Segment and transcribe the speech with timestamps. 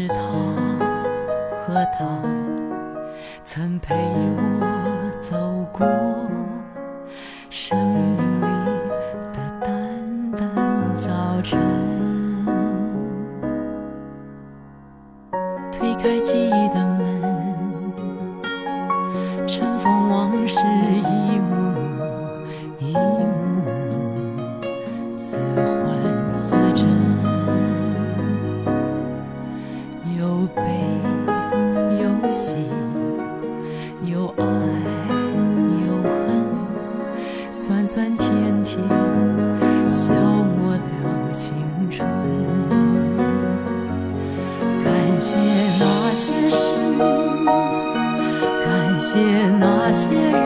[0.00, 0.14] 是他
[1.52, 2.22] 和他
[3.44, 5.36] 曾陪我走
[5.70, 5.86] 过
[7.50, 8.46] 生命里
[9.30, 11.60] 的淡淡早晨。
[15.70, 16.89] 推开记忆的门
[46.20, 46.56] 些事，
[48.66, 48.68] 感
[48.98, 49.18] 谢
[49.58, 50.38] 那些人，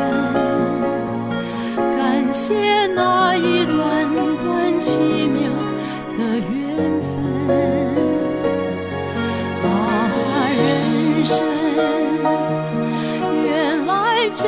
[1.97, 4.09] 感谢那一段
[4.45, 5.43] 段奇妙
[6.17, 6.55] 的缘
[7.01, 7.11] 分。
[9.65, 9.67] 啊，
[10.63, 10.63] 人
[11.25, 11.35] 生
[13.43, 14.39] 原来就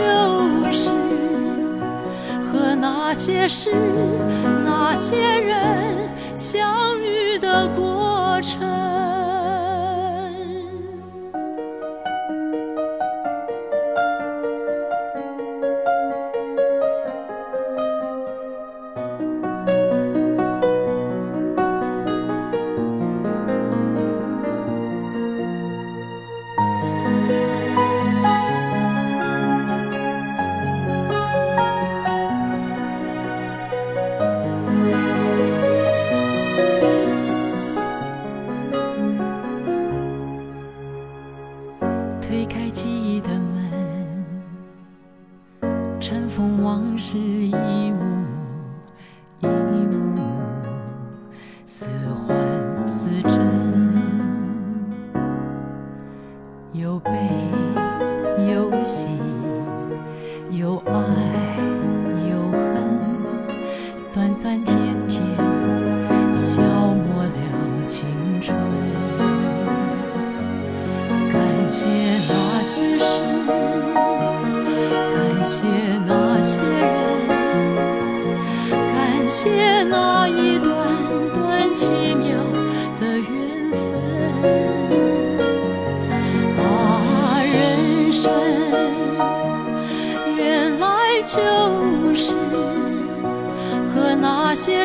[0.71, 0.91] 是
[2.45, 3.75] 和那些事、
[4.65, 8.06] 那些人相遇的过程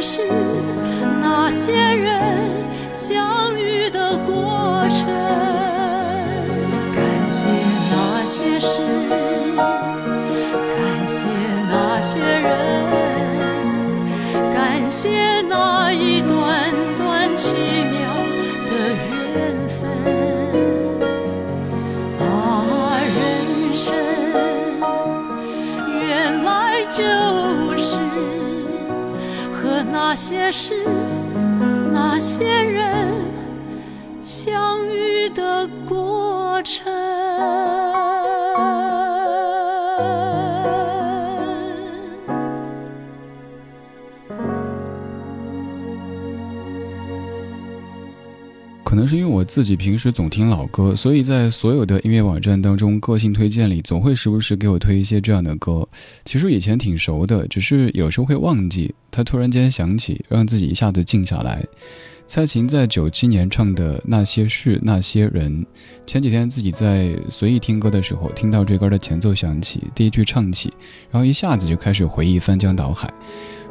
[0.02, 0.20] 是、
[1.22, 2.20] 那些人
[2.92, 5.06] 相遇的过程。
[6.92, 7.48] 感谢
[7.92, 8.82] 那些事，
[10.76, 11.20] 感谢
[11.70, 12.50] 那些人，
[14.52, 18.00] 感谢那一段段奇妙
[18.68, 18.72] 的
[19.12, 19.80] 缘分。
[22.20, 22.26] 啊，
[23.06, 23.20] 人
[23.72, 23.94] 生
[25.88, 26.50] 原来
[26.90, 27.04] 就
[29.92, 30.74] 那些事、
[31.92, 33.26] 那些人
[34.24, 37.91] 相遇的过程。
[49.12, 55.86] 是因为我自己平时总听老歌，所以在所有的音乐网站当中，个性推荐里总会时不时给我推一些这样的歌。
[56.24, 61.62] 其实以前挺熟的，只是有时候会忘记，它突然间响起，让自己一下子静下来。
[62.32, 65.52] 蔡琴在九七年唱的《那些事那些人》，
[66.08, 70.74] 前几天自己在随意听歌的时候，听到这歌的前奏响起，第一句唱起，
[71.10, 73.14] 然后一下子就开始回忆，翻江倒海。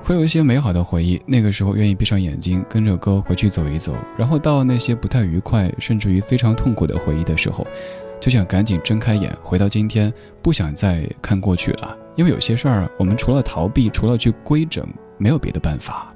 [0.03, 7.67] 会有一些美好的回忆，那个时候愿意闭上眼睛，跟着歌回去走一走，然后到那些不太愉快，甚至于非常痛苦的回忆的时候，
[8.21, 10.13] 就想赶紧睁开眼，回到今天，
[10.43, 14.87] 不想再看过去了，因为有些事儿，我们除了逃避，除了去规整，
[15.17, 16.10] 没有别的办法。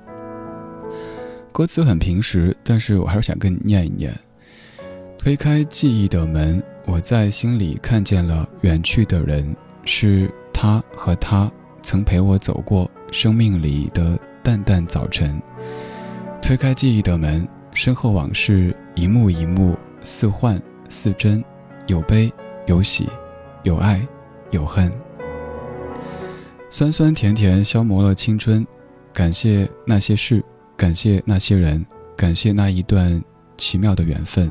[1.55, 4.13] 歌词很平实，但是我还是想跟你念一念。
[5.17, 9.55] 推开记忆的门，我在心里看见了远去的人，
[9.85, 11.49] 是他和他
[11.81, 12.91] 曾陪我走过。
[13.13, 15.41] 生命里的淡淡早晨，
[16.43, 21.45] 推开记忆的门，身后往事一幕一幕，似幻似真，
[21.87, 22.33] 有悲
[22.67, 23.09] 有喜，
[23.63, 24.05] 有爱
[24.51, 24.91] 有恨，
[26.69, 28.67] 酸酸甜甜消磨了青春。
[29.13, 30.45] 感谢那些事，
[30.77, 31.85] 感谢那些人，
[32.17, 33.23] 感谢那一段
[33.57, 34.51] 奇妙的缘分。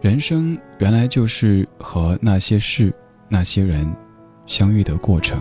[0.00, 2.92] 人生原来就是和那些事、
[3.28, 3.90] 那些人
[4.46, 5.40] 相遇的过程。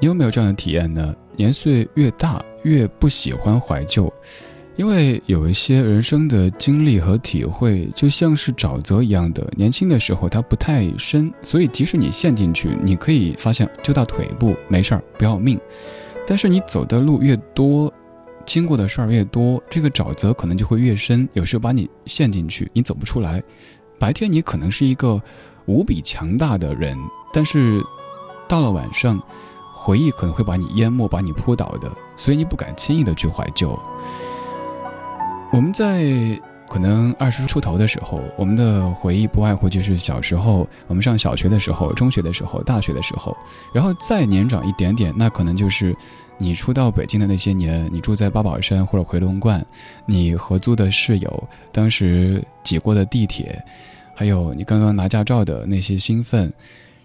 [0.00, 1.14] 你有没有这样的体验呢？
[1.36, 4.12] 年岁越大，越不喜欢怀旧，
[4.76, 9.46] 因为有一些人生的经历和体会，就像是沼泽一样的。
[9.56, 15.58] 年轻的时候它不太深，所以即使你陷进去，你可以发现就到腿部，没事儿，不要命。
[16.26, 17.92] 但是你走的路越多，
[18.44, 23.42] 经过的事儿越多，这个沼泽可能就会越深，有时候把你陷进去，你走不出来。
[23.98, 25.20] 白天你可能是一个
[25.64, 26.96] 无比强大的人，
[27.32, 27.82] 但是
[28.46, 29.20] 到了晚上。
[29.78, 33.78] 回忆可能会把你淹没，把你扑倒的，所以你不敢轻易的去怀旧。
[35.52, 36.38] 我们在
[36.68, 43.36] 可能二十出头的时候，我们的回忆不外乎就是小时候，我们上小学的时候、中学的时候、大学的时候，
[43.72, 45.96] 然后再年长一点点，那可能就是
[46.38, 49.64] 你初到北京的那些年，你住在八宝山或者回龙观，
[50.06, 53.62] 你合租的室友，当时挤过的地铁，
[54.14, 56.52] 还有你刚刚拿驾照的那些兴奋。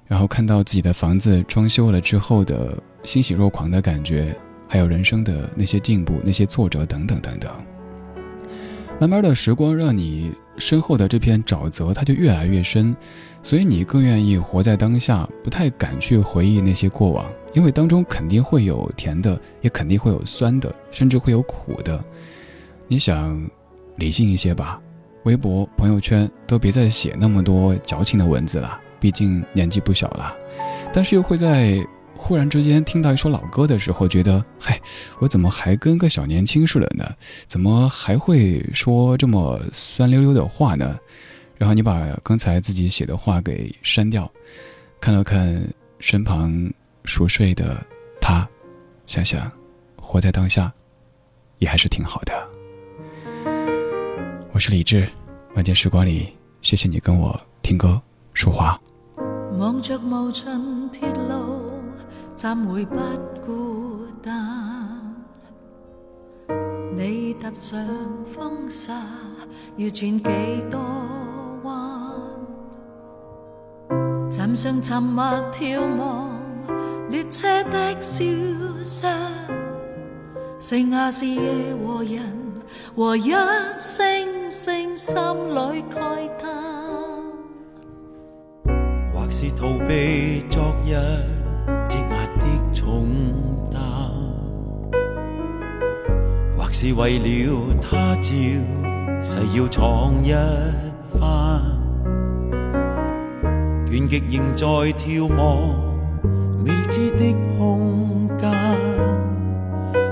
[0.07, 4.35] 然后看到自己的房子装修了之后的欣喜若狂的感觉，
[4.67, 7.49] 还有人生的那些进步、那些挫折等等等等。
[9.01, 12.95] 慢慢的时光让你身后的这片沼泽它就越来越深，
[13.41, 17.25] 所以你更愿意活在当下，不太敢去回忆那些过往，
[17.55, 21.99] 因为当中肯定会有甜的，也肯定会有酸的，甚至会有苦的。
[22.87, 23.43] 你想
[23.95, 24.79] 理性一些吧，
[25.23, 28.79] 微博、朋友圈都别再写那么多矫情的文字了。
[28.99, 30.37] 毕竟年纪不小了，
[30.93, 31.83] 但是又会在
[32.23, 34.79] 忽然之间听到一首老歌的时候，觉得嗨，
[35.17, 37.03] 我怎么还跟个小年轻似的呢？
[37.47, 40.99] 怎么还会说这么酸溜溜的话呢？
[41.57, 44.31] 然后你把刚才自己写的话给删掉，
[44.99, 45.67] 看了看
[45.99, 46.71] 身旁
[47.05, 47.83] 熟睡的
[48.21, 48.47] 他，
[49.07, 49.51] 想想
[49.97, 50.71] 活在当下，
[51.57, 52.47] 也还是挺好的。
[54.51, 55.09] 我是李志，
[55.55, 56.29] 晚间时光里，
[56.61, 57.99] 谢谢你跟我听歌
[58.35, 58.79] 说话。
[59.57, 61.60] 望着无尽铁路，
[62.41, 62.95] 怎会不
[63.45, 64.33] 孤单。
[66.97, 67.79] 你踏上
[68.33, 68.93] 风沙，
[69.75, 70.23] 要转几
[70.71, 70.81] 多
[71.61, 72.17] 弯？
[74.31, 76.31] 站上沉默眺望
[77.11, 78.25] 列车的消
[78.81, 79.05] 失，
[80.59, 82.23] 剩下是夜和人
[82.95, 83.29] 和一
[83.77, 86.49] 声声心里慨叹。
[89.13, 90.95] 或是逃避昨日
[92.81, 93.05] 重
[93.71, 93.79] 担，
[96.57, 98.31] 或是为了他朝
[99.21, 100.31] 誓要闯一
[101.13, 101.61] 番，
[103.85, 104.65] 倦极仍在
[104.97, 105.69] 眺望
[106.65, 108.49] 未知的空间，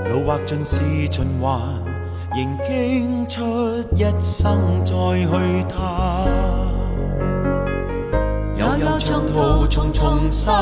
[0.08, 0.80] 路或尽是
[1.10, 1.60] 循环，
[2.36, 3.42] 仍倾出
[3.96, 5.80] 一生再去探。
[9.02, 10.54] 长途重重山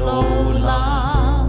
[0.00, 1.48] 路冷，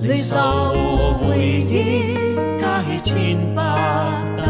[0.00, 2.14] 离愁和回忆
[2.58, 2.64] 皆
[3.02, 3.62] 千百
[4.36, 4.46] 担。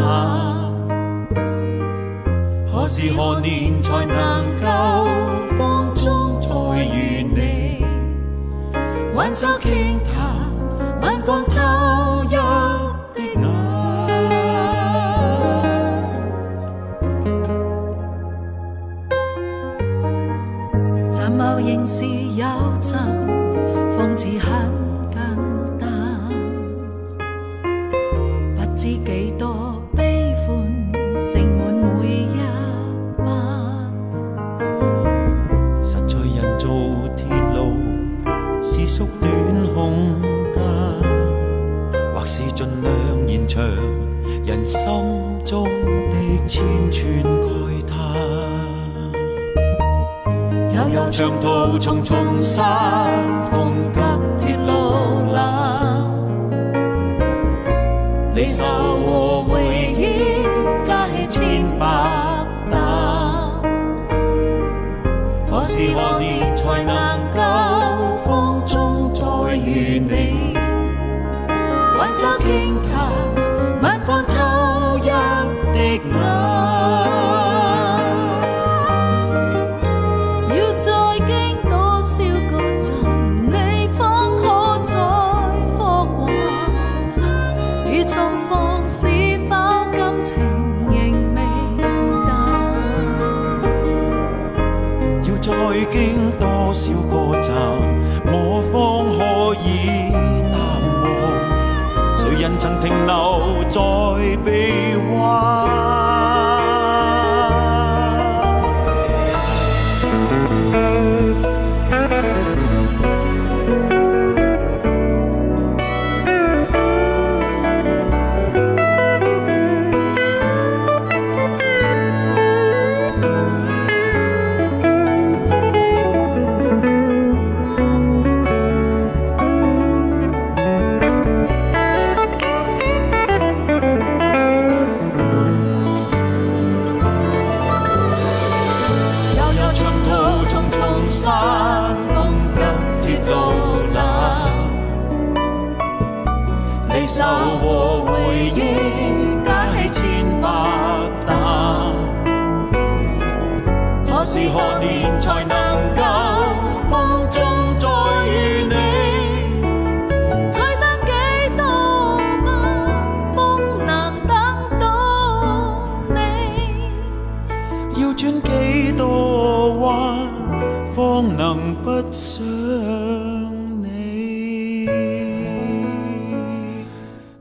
[2.71, 4.65] 何时何年才能够
[5.57, 7.83] 放纵再遇你？
[9.15, 10.13] 挽袖倾谈，
[11.01, 11.55] 吻光偷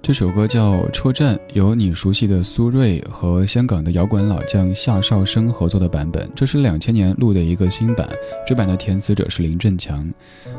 [0.08, 6.26] 这首歌叫《车站》，由你熟悉的苏芮和香港的摇滚老将夏绍生合作的版本。
[6.34, 8.08] 这是两千年录的一个新版，
[8.46, 10.10] 这版的填词者是林振强。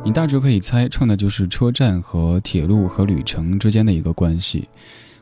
[0.05, 4.69] 你大致可以猜，唱的就是车站和铁路和旅程之间的一个关系。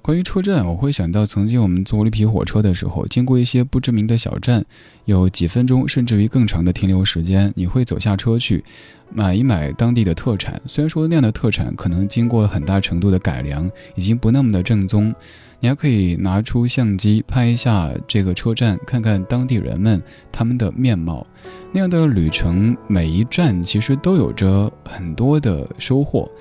[0.01, 4.66] 关于车站，我会想到曾经我们坐绿皮火车的时候，经过一些不知名的小站，
[5.06, 8.63] 有几分钟甚至于更长的停留时间，你会走下车去
[9.12, 10.62] 买一买当地的特产。
[10.66, 15.13] 虽然说那样的特产可能经过了很大程度的改良，已经不那么的正宗，
[15.60, 20.01] 你还可以拿出相机拍一下这个车站，看看当地人们
[20.32, 21.27] 他们的面貌。
[21.74, 26.32] 那样的旅程，每一站其实都有着很多的收获。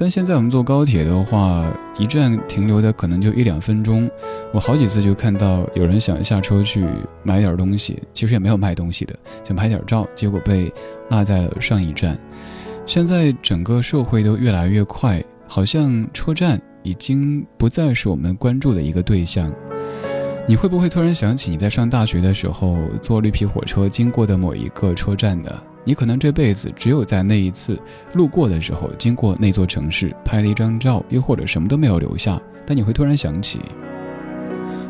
[0.00, 4.10] 但现在我们坐高铁的话，一站停留的可能就一两分钟。
[4.50, 6.82] 我好几次就看到有人想下车去
[7.22, 9.14] 买点东西，其实也没有卖东西的，
[9.44, 10.72] 想拍点照，结果被
[11.10, 12.18] 落在了上一站。
[12.86, 19.52] 现在整个社会都越来越快，好像车站已经不再是我们关注的一个对象。
[20.48, 25.62] 你会不会突然想起你在上大学的时候坐绿皮火车经过的某一个车站呢？
[25.90, 27.76] 你可能这辈子只有在那一次
[28.12, 33.58] 路过的时候经过那座城市拍了一张照，又或者什么都没有留下，但你会突然想起。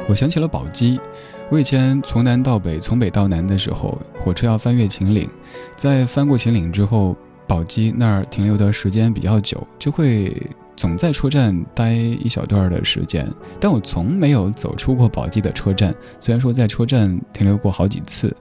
[0.07, 1.01] 我想起了宝鸡，
[1.49, 5.27] 我以前从南到北，从北到南的时候，火车要翻越秦岭，
[5.75, 7.17] 在翻过秦岭之后，
[7.47, 10.37] 宝鸡那儿停留的时间比较久，就会
[10.77, 13.27] 总在车站待一小段的时间。
[13.59, 18.37] 但我从没有走出过宝鸡的车站，虽然说在车站停留过好几次。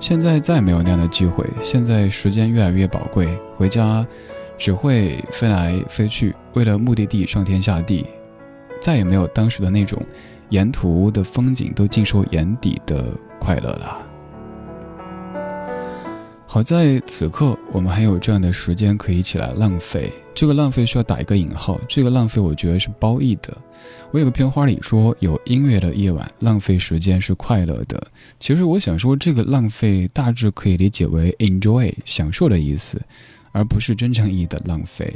[0.00, 4.06] 现在再没有那样的机会，现在时间越来越宝贵，回家
[4.58, 8.06] 只会飞来飞去，为了目的地上天下地，
[8.80, 10.00] 再也没有当时的那种
[10.50, 13.06] 沿途的风景都尽收眼底的
[13.40, 14.06] 快乐了。
[16.54, 23.52] 好在此刻我们还有这样的时间可以一起来浪费，这个浪费需要打一个引号，这个浪费我觉得是褒义的。
[24.12, 28.00] 我有个片花里说，有音乐的夜晚，浪费时间是快乐的。
[28.38, 33.02] 其实我想说，这个浪费大致可以理解为 enjoy 享受的意思，
[33.50, 35.12] 而不是真正意义的浪费。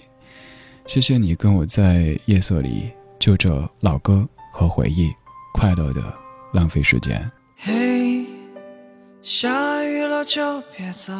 [0.87, 2.91] 谢谢你跟我在夜色里
[3.21, 5.09] 就着老歌和回忆，
[5.55, 6.03] 快乐的
[6.53, 7.31] 浪费时间。
[7.61, 8.25] 嘿，
[9.23, 9.68] 下雨了
[10.29, 11.11] 就别走，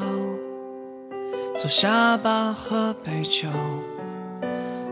[1.57, 3.49] 坐下吧，喝杯酒，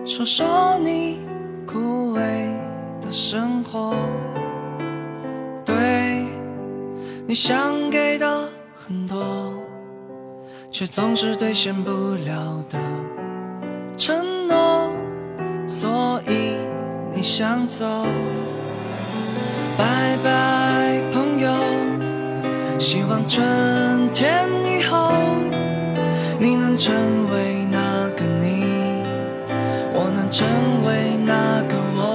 [0.06, 1.18] 说说你
[1.66, 2.20] 枯萎
[2.99, 3.94] 的生活。
[5.66, 6.25] 对
[7.26, 9.52] 你想给的很多，
[10.70, 11.90] 却总是兑现不
[12.25, 12.78] 了的
[13.99, 14.90] 承诺，
[15.68, 16.54] 所以
[17.12, 17.85] 你想走。
[22.88, 23.45] 希望春
[24.12, 25.11] 天以后，
[26.38, 26.95] 你能成
[27.33, 28.62] 为那个你，
[29.93, 30.47] 我能成
[30.87, 32.14] 为那个我。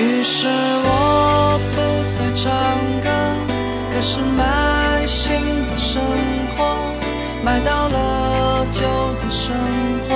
[0.00, 1.76] 于是我不
[2.10, 2.50] 再唱
[3.04, 3.08] 歌，
[3.92, 6.02] 开始买新的生
[6.56, 6.74] 活，
[7.44, 8.82] 买到了旧
[9.20, 9.54] 的生
[10.08, 10.10] 活，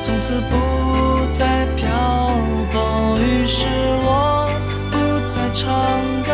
[0.00, 1.88] 从此不再漂
[2.72, 3.18] 泊。
[3.18, 3.66] 于是
[4.06, 4.23] 我
[5.54, 5.70] 唱
[6.24, 6.32] 歌，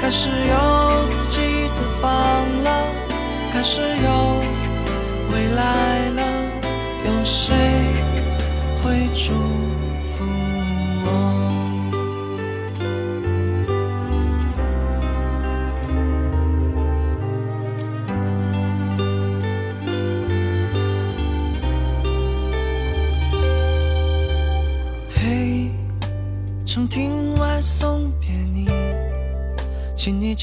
[0.00, 2.10] 开始有自己的房
[2.64, 2.84] 了，
[3.52, 4.42] 开始有
[5.32, 6.22] 未来了，
[7.06, 7.54] 有谁
[8.82, 9.32] 会祝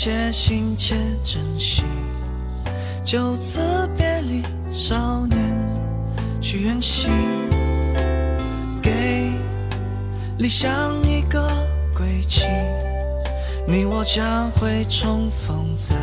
[0.02, 1.84] 且行且珍惜。
[3.04, 3.60] 就此
[3.98, 4.42] 别离，
[4.72, 5.38] 少年
[6.40, 7.12] 去远行，
[8.82, 9.30] 给
[10.38, 11.46] 理想一个
[11.94, 12.46] 归期。
[13.68, 15.98] 你我将会重逢在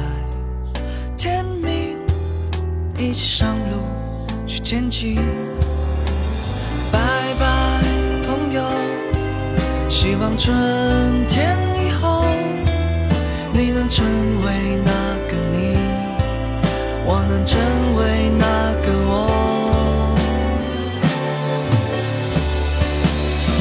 [1.17, 1.97] 天明，
[2.99, 3.81] 一起上路
[4.47, 5.17] 去前进。
[6.93, 6.99] 拜
[7.41, 7.81] 拜，
[8.27, 8.63] 朋友，
[9.89, 10.55] 希望春
[11.29, 12.27] 天以后
[13.57, 14.05] 你能成
[14.45, 14.93] 为那
[15.29, 15.79] 个你，
[17.07, 17.59] 我能成
[17.97, 18.45] 为那
[18.85, 19.11] 个我。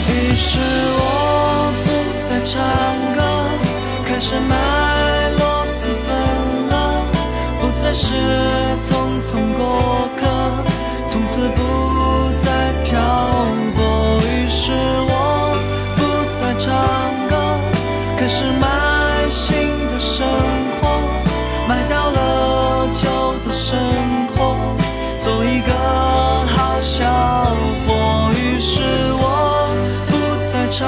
[0.09, 0.59] 于是
[0.99, 1.87] 我不
[2.27, 2.59] 再唱
[3.15, 3.23] 歌。
[4.05, 4.53] 开始卖
[5.39, 6.07] 螺蛳粉
[6.69, 6.73] 了，
[7.61, 8.13] 不再是
[8.81, 10.21] 匆匆过客，
[11.07, 11.59] 从此不
[12.37, 12.45] 再
[12.83, 12.93] 漂
[13.75, 13.79] 泊。
[14.27, 14.73] 于是
[15.07, 15.11] 我
[15.95, 15.99] 不
[16.37, 16.67] 再唱
[17.29, 17.33] 歌，
[18.17, 18.65] 开始卖
[19.29, 19.53] 新
[19.84, 19.84] 的
[20.17, 20.25] 生
[20.79, 20.97] 活，
[21.67, 23.09] 卖掉了旧
[23.45, 23.77] 的生
[24.29, 24.55] 活，
[25.19, 25.73] 做一个
[26.55, 27.03] 好小
[27.85, 28.31] 伙。
[28.31, 28.81] 于是
[29.11, 29.67] 我
[30.07, 30.87] 不再唱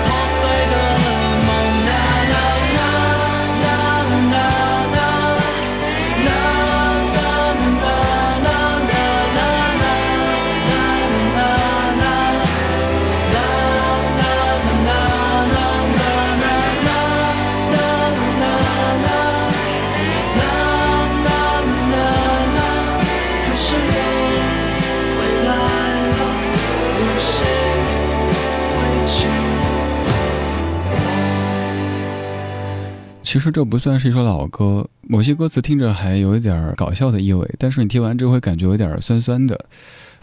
[33.31, 39.57] 其实这不算是一首老歌，某些歌词听着还有一点搞笑的意味，但是你听完之后会感觉有点酸酸的。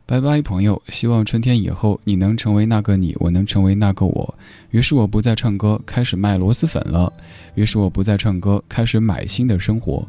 [0.04, 4.34] 拜拜，朋友，希望春天以后你能成为那个你，我能成为那个我。
[4.72, 7.10] 于是我不再唱歌，开始卖螺蛳粉了。
[7.54, 10.06] 于是我不再唱歌，开始买新的生活，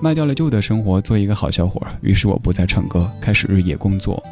[0.00, 1.86] 卖掉了旧的生活，做一个好小伙。
[2.00, 4.24] 于是我不再唱歌，开始日夜工作，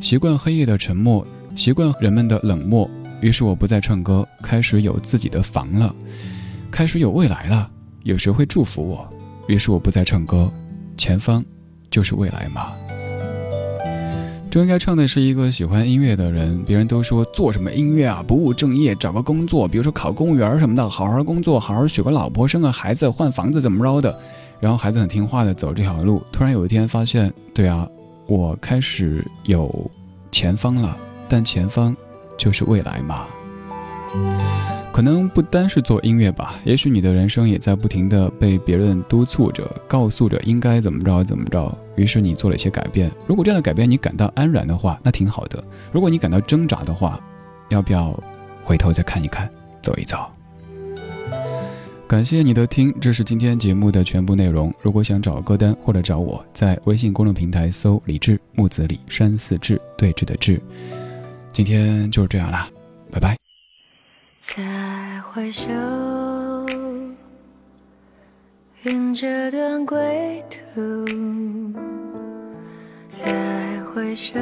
[0.00, 2.88] 习惯黑夜的沉默，习惯人们的冷漠。
[3.20, 5.94] 于是我不再唱歌，开始有自己的房了。
[6.70, 7.70] 开始有未来了，
[8.04, 9.08] 有谁会祝福我？
[9.48, 10.50] 于是我不再唱歌，
[10.96, 11.44] 前方
[11.90, 12.72] 就是未来嘛？
[14.50, 16.62] 这应该唱的是一个喜欢音乐的人。
[16.64, 24.16] 别人都说做什么音乐啊，不务正业，找个工作，比如说考公务员什么的，好好工作，好好娶个老婆，生个孩子，换房子，怎么着的？
[24.58, 26.22] 然后孩子很听话的走这条路。
[26.32, 27.88] 突然有一天发现，对啊，
[28.26, 29.90] 我开始有
[30.32, 30.96] 前方了，
[31.28, 31.96] 但前方
[32.36, 33.26] 就是未来嘛？
[34.92, 41.72] 可能不单是做音乐吧，也许你的人生也在不停的被别人督促着，告诉着应该怎么着怎么着。
[41.96, 43.10] 于是你做了一些改变。
[43.26, 45.62] 如果这样的改变你感到安然的话，那挺好的。
[45.92, 47.20] 如果你感到挣扎的话，
[47.68, 48.18] 要不要
[48.62, 49.48] 回头再看一看，
[49.80, 50.18] 走一走？
[52.08, 54.74] 感谢你的听，这是今天节目的全部内容。
[54.82, 60.60] 如果想找歌单或者找我，在微信公众平台搜“李志木子李山寺志对峙的志”。
[61.54, 62.68] 今天就是这样啦，
[63.12, 63.49] 拜拜。
[64.56, 65.70] 再回首，
[68.82, 71.06] 愿这段归途。
[73.08, 74.34] 再回首，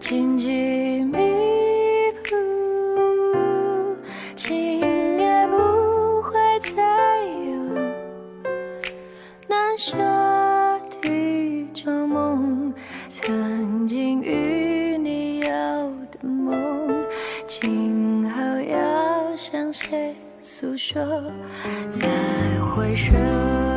[0.00, 0.99] 荆棘
[20.92, 21.22] 着
[21.88, 22.08] 再
[22.60, 23.69] 回首。